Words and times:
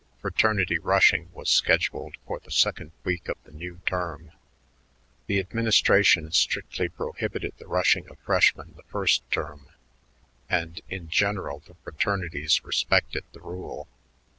Fraternity 0.19 0.79
rushing 0.79 1.29
was 1.31 1.47
scheduled 1.47 2.15
for 2.25 2.39
the 2.39 2.49
second 2.49 2.91
week 3.03 3.29
of 3.29 3.37
the 3.43 3.51
new 3.51 3.81
term. 3.85 4.31
The 5.27 5.37
administration 5.39 6.31
strictly 6.31 6.89
prohibited 6.89 7.53
the 7.59 7.67
rushing 7.67 8.09
of 8.09 8.17
freshmen 8.17 8.73
the 8.75 8.81
first 8.89 9.21
term; 9.29 9.67
and, 10.49 10.81
in 10.89 11.07
general, 11.07 11.59
the 11.59 11.75
fraternities 11.83 12.63
respected 12.63 13.25
the 13.31 13.41
rule. 13.41 13.87